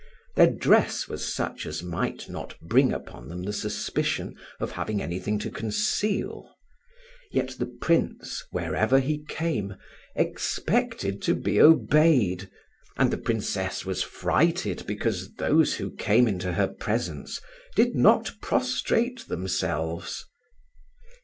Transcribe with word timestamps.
Their 0.35 0.49
dress 0.49 1.07
was 1.07 1.31
such 1.31 1.67
as 1.67 1.83
might 1.83 2.27
not 2.27 2.59
bring 2.59 2.91
upon 2.91 3.29
them 3.29 3.43
the 3.43 3.53
suspicion 3.53 4.35
of 4.59 4.71
having 4.71 4.99
anything 4.99 5.37
to 5.37 5.51
conceal; 5.51 6.55
yet 7.29 7.49
the 7.59 7.67
Prince, 7.67 8.43
wherever 8.49 8.99
he 8.99 9.19
came, 9.19 9.75
expected 10.15 11.21
to 11.21 11.35
be 11.35 11.61
obeyed, 11.61 12.49
and 12.97 13.11
the 13.11 13.17
Princess 13.19 13.85
was 13.85 14.01
frighted 14.01 14.87
because 14.87 15.35
those 15.35 15.75
who 15.75 15.91
came 15.91 16.27
into 16.27 16.53
her 16.53 16.67
presence 16.69 17.39
did 17.75 17.93
not 17.93 18.31
prostrate 18.41 19.27
themselves. 19.27 20.25